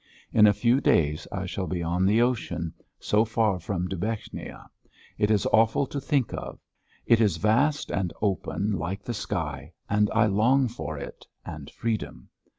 [0.33, 4.65] In a few days I shall be on the ocean so far from Dubechnia.
[5.19, 6.57] It is awful to think of!
[7.05, 12.29] It is vast and open like the sky and I long for it and freedom.